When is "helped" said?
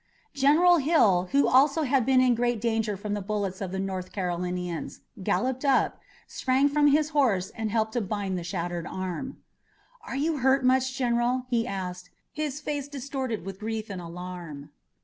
7.69-7.93